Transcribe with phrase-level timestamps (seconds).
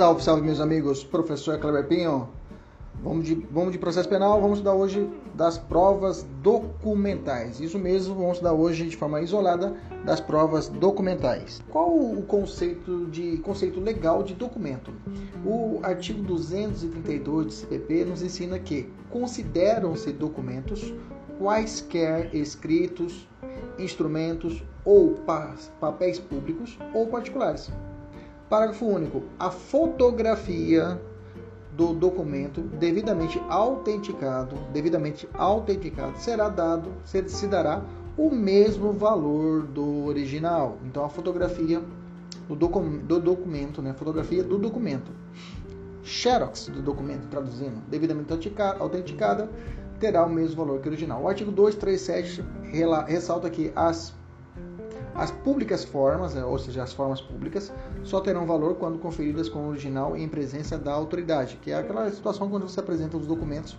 [0.00, 1.04] Salve, salve, meus amigos.
[1.04, 2.26] Professor Kleber Pinho.
[3.04, 7.60] Vamos de, vamos de processo penal, vamos estudar hoje das provas documentais.
[7.60, 9.76] Isso mesmo, vamos estudar hoje de forma isolada
[10.06, 11.62] das provas documentais.
[11.68, 14.90] Qual o conceito de conceito legal de documento?
[15.44, 20.94] O artigo 232 do CPP nos ensina que consideram-se documentos
[21.38, 23.28] quaisquer escritos,
[23.78, 25.14] instrumentos ou
[25.78, 27.70] papéis públicos ou particulares.
[28.50, 29.22] Parágrafo único.
[29.38, 31.00] A fotografia
[31.72, 37.80] do documento devidamente autenticado, devidamente autenticado, será dado, se dará
[38.18, 40.78] o mesmo valor do original.
[40.84, 41.80] Então a fotografia
[42.48, 43.92] do, docu do documento, né?
[43.92, 45.12] Fotografia do documento.
[46.02, 48.32] Xerox do documento, traduzindo, devidamente
[48.80, 49.48] autenticada,
[50.00, 51.22] terá o mesmo valor que o original.
[51.22, 52.42] O artigo 237
[53.06, 54.12] ressalta que as
[55.20, 57.70] as públicas formas, né, ou seja, as formas públicas,
[58.02, 62.10] só terão valor quando conferidas com o original em presença da autoridade, que é aquela
[62.10, 63.76] situação quando você apresenta os documentos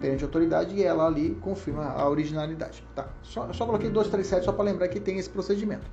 [0.00, 2.84] perante a autoridade e ela ali confirma a originalidade.
[2.92, 3.08] Tá.
[3.22, 5.86] Só, só coloquei 237 só para lembrar que tem esse procedimento.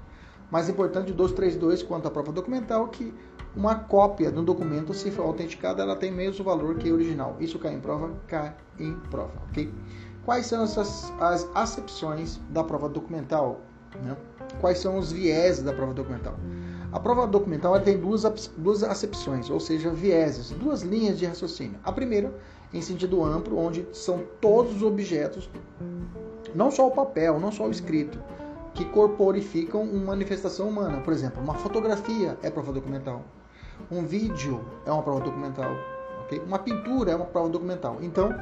[0.50, 3.14] Mais importante, 232 quanto à prova documental, que
[3.56, 7.36] uma cópia do documento, se for autenticada, ela tem mesmo valor que o original.
[7.40, 8.14] Isso cai em prova?
[8.28, 9.72] Cai em prova, ok?
[10.26, 13.62] Quais são essas, as acepções da prova documental?
[14.03, 14.16] Né?
[14.59, 16.36] Quais são os vieses da prova documental?
[16.92, 18.23] A prova documental tem duas,
[18.58, 21.80] duas acepções, ou seja, vieses, duas linhas de raciocínio.
[21.84, 22.34] A primeira,
[22.73, 25.50] em sentido amplo, onde são todos os objetos,
[26.53, 28.19] não só o papel, não só o escrito,
[28.73, 31.02] que corporificam uma manifestação humana.
[31.02, 33.23] Por exemplo, uma fotografia é prova documental,
[33.89, 35.72] um vídeo é uma prova documental?
[36.40, 37.98] Uma pintura é uma prova documental.
[38.02, 38.34] Então,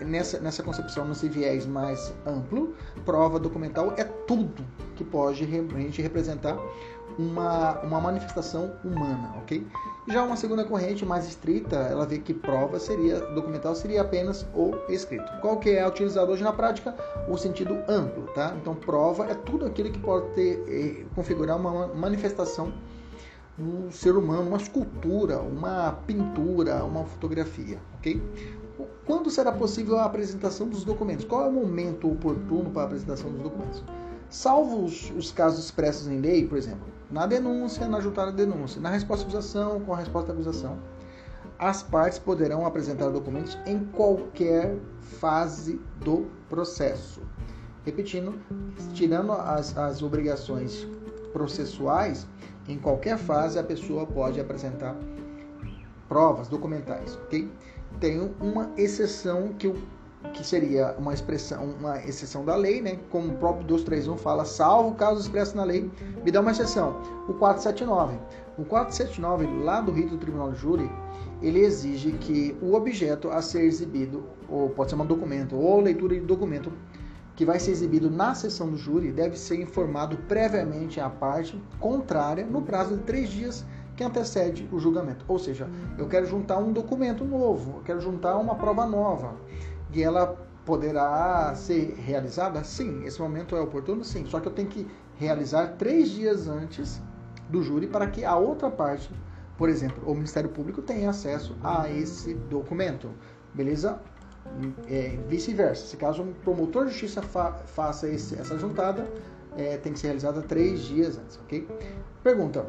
[0.00, 4.64] nessa, nessa concepção, nesse viés mais amplo, prova documental é tudo
[4.96, 6.58] que pode realmente representar
[7.18, 9.66] uma, uma manifestação humana, ok?
[10.08, 14.74] Já uma segunda corrente mais estrita, ela vê que prova seria documental seria apenas o
[14.88, 15.30] escrito.
[15.40, 16.94] Qual que é utilizado hoje na prática?
[17.28, 18.54] O sentido amplo, tá?
[18.60, 22.72] Então prova é tudo aquilo que pode ter, eh, configurar uma manifestação
[23.58, 28.20] um ser humano, uma escultura, uma pintura, uma fotografia, ok?
[29.06, 31.24] Quando será possível a apresentação dos documentos?
[31.24, 33.84] Qual é o momento oportuno para a apresentação dos documentos?
[34.30, 38.80] Salvo os, os casos expressos em lei, por exemplo, na denúncia, na juntada de denúncia,
[38.80, 40.78] na resposta à acusação, com a resposta à acusação,
[41.58, 47.22] as partes poderão apresentar documentos em qualquer fase do processo.
[47.84, 48.34] Repetindo,
[48.94, 50.88] tirando as, as obrigações
[51.32, 52.26] processuais,
[52.68, 54.96] em qualquer fase a pessoa pode apresentar
[56.08, 57.50] provas documentais, ok?
[58.00, 59.72] Tem uma exceção que,
[60.32, 62.98] que seria uma expressão, uma exceção da lei, né?
[63.10, 65.90] Como o próprio 231 fala, salvo caso expresso na lei,
[66.24, 67.00] me dá uma exceção.
[67.28, 68.18] O 479.
[68.56, 70.90] O 479, lá do rito do Tribunal de Júri,
[71.42, 76.14] ele exige que o objeto a ser exibido, ou pode ser um documento, ou leitura
[76.14, 76.72] de documento,
[77.36, 82.46] que vai ser exibido na sessão do júri deve ser informado previamente à parte contrária
[82.46, 83.64] no prazo de três dias
[83.96, 85.24] que antecede o julgamento.
[85.28, 85.68] Ou seja,
[85.98, 89.34] eu quero juntar um documento novo, eu quero juntar uma prova nova
[89.92, 92.62] e ela poderá ser realizada?
[92.64, 94.04] Sim, esse momento é oportuno?
[94.04, 94.86] Sim, só que eu tenho que
[95.16, 97.00] realizar três dias antes
[97.48, 99.10] do júri para que a outra parte,
[99.58, 103.10] por exemplo, o Ministério Público tenha acesso a esse documento.
[103.52, 104.00] Beleza?
[104.88, 105.86] É, vice-versa.
[105.86, 109.08] Se caso um promotor de justiça fa faça esse, essa juntada,
[109.56, 111.66] é, tem que ser realizada três dias antes, ok?
[112.22, 112.66] Pergunta: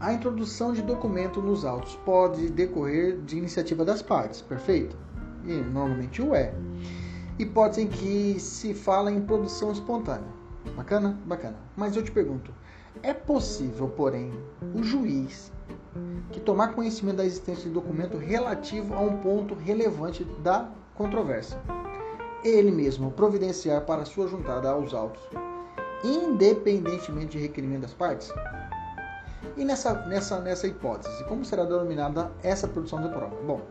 [0.00, 4.96] a introdução de documento nos autos pode decorrer de iniciativa das partes, perfeito?
[5.44, 6.52] E normalmente o é.
[7.38, 10.28] Hipótese em que se fala em produção espontânea.
[10.74, 11.18] Bacana?
[11.26, 11.56] Bacana.
[11.76, 12.52] Mas eu te pergunto:
[13.02, 14.32] é possível, porém,
[14.74, 15.52] o juiz
[16.32, 21.58] que tomar conhecimento da existência de documento relativo a um ponto relevante da controvérsia.
[22.44, 25.22] Ele mesmo providenciar para sua juntada aos autos,
[26.04, 28.32] independentemente de requerimento das partes?
[29.56, 33.34] E nessa, nessa, nessa hipótese, como será denominada essa produção da prova?
[33.46, 33.62] Bom,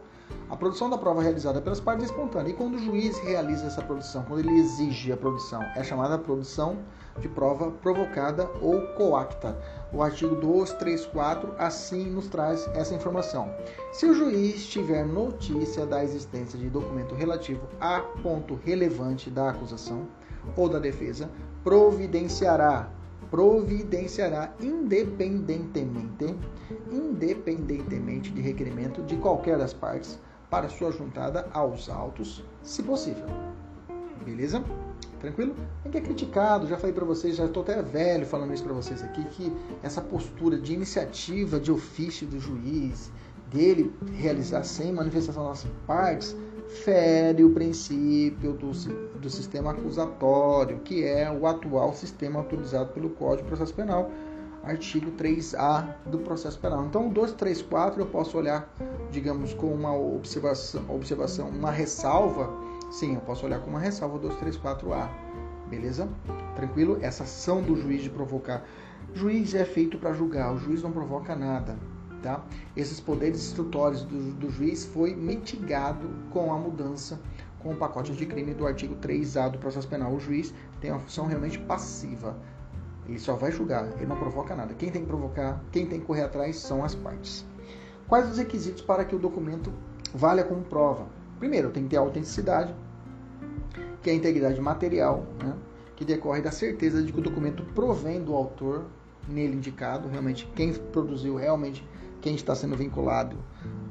[0.50, 2.52] a produção da prova realizada pelas partes é espontânea.
[2.52, 6.78] E quando o juiz realiza essa produção, quando ele exige a produção, é chamada produção
[7.20, 9.58] de prova provocada ou coacta.
[9.92, 13.50] O artigo 234 assim nos traz essa informação.
[13.92, 20.08] Se o juiz tiver notícia da existência de documento relativo a ponto relevante da acusação
[20.56, 21.30] ou da defesa,
[21.64, 22.90] providenciará
[23.30, 26.36] providenciará independentemente
[26.92, 30.20] independentemente de requerimento de qualquer das partes
[30.50, 33.26] para sua juntada aos autos, se possível.
[34.24, 34.64] Beleza?
[35.20, 35.56] Tranquilo?
[35.84, 39.04] Ninguém é criticado, já falei para vocês, já estou até velho falando isso para vocês
[39.04, 39.52] aqui, que
[39.82, 43.12] essa postura de iniciativa de ofício do juiz,
[43.52, 46.36] dele realizar sem manifestação das partes,
[46.84, 48.72] fere o princípio do,
[49.20, 54.12] do sistema acusatório, que é o atual sistema autorizado pelo Código de Processo Penal,
[54.66, 56.86] artigo 3A do processo penal.
[56.86, 58.74] Então, 234 eu posso olhar,
[59.12, 62.52] digamos, com uma observação, observação, uma ressalva.
[62.92, 65.08] Sim, eu posso olhar com uma ressalva 234A.
[65.70, 66.10] Beleza?
[66.56, 66.98] Tranquilo?
[67.02, 68.64] Essa ação do juiz de provocar.
[69.14, 71.78] Juiz é feito para julgar, o juiz não provoca nada.
[72.26, 72.44] Tá?
[72.76, 77.20] Esses poderes instrutórios do, do juiz foi mitigado com a mudança
[77.60, 80.12] com o pacote de crime do artigo 3A do processo penal.
[80.12, 80.52] O juiz
[80.82, 82.36] tem uma função realmente passiva
[83.08, 84.74] ele só vai julgar, ele não provoca nada.
[84.74, 87.46] Quem tem que provocar, quem tem que correr atrás são as partes.
[88.08, 89.72] Quais os requisitos para que o documento
[90.14, 91.06] valha como prova?
[91.40, 92.74] Primeiro, tem que ter autenticidade,
[94.02, 95.56] que é a integridade material, né,
[95.96, 98.86] que decorre da certeza de que o documento provém do autor
[99.28, 101.88] nele indicado, realmente quem produziu realmente
[102.26, 103.38] quem está sendo vinculado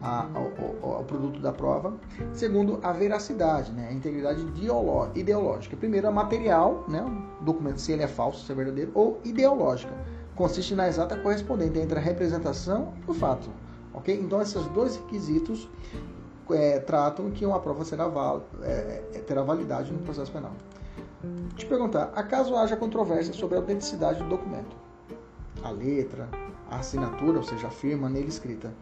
[0.03, 1.95] a, ao, ao, produto da prova.
[2.33, 3.87] Segundo, a veracidade, né?
[3.89, 4.45] a integridade
[5.15, 5.77] ideológica.
[5.77, 7.01] Primeiro, a material, né?
[7.41, 9.95] o documento se ele é falso, se é verdadeiro, ou ideológica.
[10.35, 13.49] Consiste na exata correspondência entre a representação e o fato.
[13.93, 14.19] ok?
[14.21, 15.69] Então, esses dois requisitos
[16.51, 20.55] é, tratam que uma prova será val, é, é, terá validade no processo penal.
[21.55, 24.77] Te perguntar, acaso haja controvérsia sobre a autenticidade do documento?
[25.63, 26.29] A letra,
[26.71, 28.73] a assinatura, ou seja, a firma nele escrita.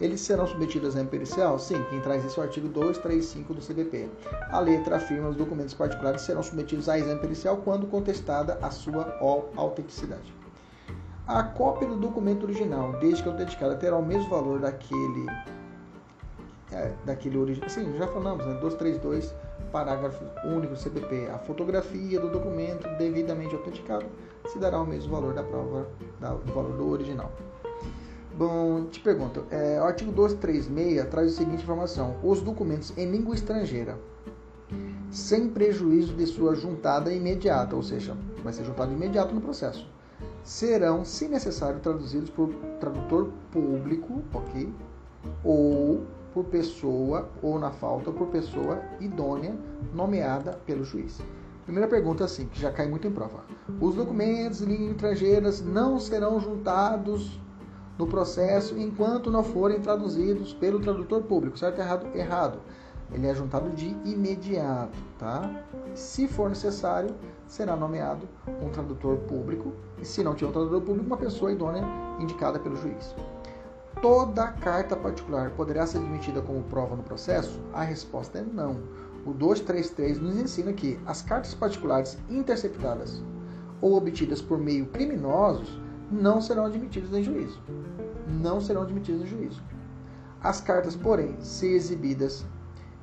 [0.00, 1.58] Eles serão submetidos a exame pericial?
[1.58, 4.08] Sim, quem traz isso é o artigo 235 do CDP.
[4.50, 8.70] A letra, a firma, os documentos particulares serão submetidos a exame pericial quando contestada a
[8.70, 9.18] sua
[9.56, 10.34] autenticidade.
[11.26, 15.26] A cópia do documento original, desde que autenticada, terá o mesmo valor daquele
[16.72, 17.68] é, daquele original.
[17.68, 18.54] Sim, já falamos, né?
[18.54, 19.34] 232,
[19.70, 21.28] parágrafo único do CPP.
[21.28, 24.06] A fotografia do documento devidamente autenticado
[24.46, 25.88] se dará o mesmo valor da prova,
[26.20, 27.32] da, do valor do original.
[28.36, 33.34] Bom, te pergunto, é, o artigo 236 traz a seguinte informação: os documentos em língua
[33.34, 33.98] estrangeira,
[35.10, 39.86] sem prejuízo de sua juntada imediata, ou seja, vai ser juntado imediato no processo,
[40.42, 42.48] serão, se necessário, traduzidos por
[42.80, 44.72] tradutor público, ok?
[45.44, 46.00] Ou
[46.32, 49.54] por pessoa, ou na falta, por pessoa idônea
[49.92, 51.20] nomeada pelo juiz.
[51.64, 53.44] Primeira pergunta, assim, que já cai muito em prova.
[53.80, 57.40] Os documentos em línguas estrangeiras não serão juntados
[57.98, 62.06] no processo enquanto não forem traduzidos pelo tradutor público, certo errado?
[62.16, 62.58] Errado.
[63.12, 65.50] Ele é juntado de imediato, tá?
[65.94, 67.14] Se for necessário,
[67.46, 68.26] será nomeado
[68.60, 71.84] um tradutor público, e se não tiver um tradutor público, uma pessoa idônea
[72.18, 73.14] indicada pelo juiz.
[74.00, 77.60] Toda carta particular poderá ser admitida como prova no processo?
[77.72, 78.80] A resposta é não.
[79.24, 83.22] O 233 nos ensina que as cartas particulares interceptadas
[83.80, 85.80] ou obtidas por meio criminosos
[86.10, 87.60] não serão admitidas em juízo.
[88.40, 89.62] Não serão admitidas em juízo.
[90.42, 92.44] As cartas, porém, se exibidas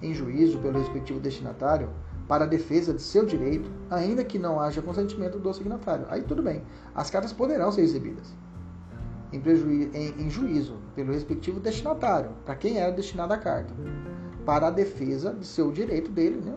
[0.02, 1.90] em juízo pelo respectivo destinatário
[2.28, 6.06] para a defesa de seu direito, ainda que não haja consentimento do signatário.
[6.10, 6.64] Aí tudo bem.
[6.94, 8.36] As cartas poderão ser exibidas
[9.32, 9.42] em,
[9.94, 13.74] em, em juízo pelo respectivo destinatário, para quem era destinada a carta
[14.50, 16.56] para a defesa de seu direito dele, né?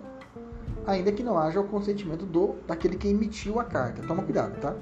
[0.87, 4.01] ainda que não haja o consentimento do daquele que emitiu a carta.
[4.09, 4.75] Toma cuidado, tá?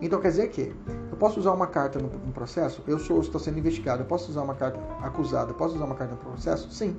[0.00, 0.72] Então quer dizer que
[1.10, 2.80] eu posso usar uma carta no, no processo?
[2.86, 4.02] Eu sou estou sendo investigado.
[4.02, 5.50] Eu posso usar uma carta acusada?
[5.50, 6.70] Eu posso usar uma carta no processo?
[6.70, 6.96] Sim.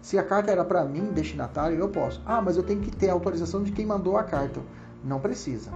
[0.00, 2.22] Se a carta era para mim, destinatário, eu posso.
[2.24, 4.60] Ah, mas eu tenho que ter a autorização de quem mandou a carta.
[5.02, 5.72] Não precisa.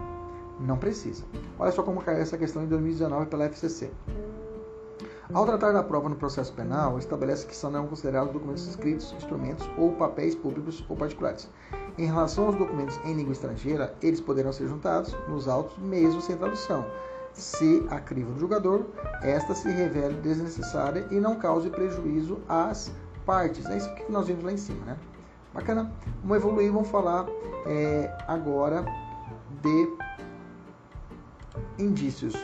[0.61, 1.25] Não precisa.
[1.59, 3.91] Olha só como caiu essa questão em 2019 pela FCC.
[5.35, 9.91] Ao tratar da prova no processo penal, estabelece que são considerados documentos escritos, instrumentos ou
[9.91, 11.51] papéis públicos ou particulares.
[11.99, 16.37] Em relação aos documentos em língua estrangeira, eles poderão ser juntados nos autos mesmo sem
[16.37, 16.87] tradução,
[17.33, 18.87] se a crivo do julgador
[19.23, 22.93] esta se revele desnecessária e não cause prejuízo às
[23.27, 23.67] partes.
[23.67, 24.97] É isso que nós vimos lá em cima, né?
[25.53, 25.93] Bacana?
[26.23, 27.27] Vamos evoluir, vamos falar
[27.67, 28.85] é, agora
[29.61, 29.97] de
[31.77, 32.35] indícios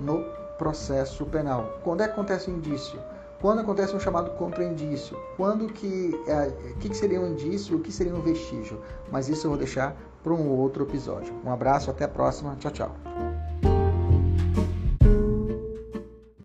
[0.00, 0.24] no
[0.60, 1.80] processo penal.
[1.82, 3.00] Quando é que acontece o indício?
[3.40, 5.16] Quando acontece um chamado contra-indício?
[5.38, 7.78] Quando que, é, que, que seria um indício?
[7.78, 8.78] O que seria um vestígio?
[9.10, 11.32] Mas isso eu vou deixar para um outro episódio.
[11.42, 12.54] Um abraço, até a próxima.
[12.56, 13.09] Tchau, tchau.